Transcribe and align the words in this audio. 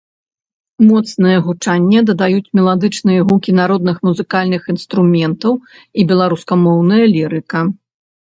Моцнае 0.91 1.33
гучанне 1.47 1.99
дадаюць 2.09 2.51
меладычныя 2.59 3.21
гукі 3.33 3.51
народных 3.61 4.01
музыкальных 4.09 4.61
інструментаў 4.75 5.53
і 5.67 6.01
беларускамоўная 6.15 7.05
лірыка. 7.15 7.59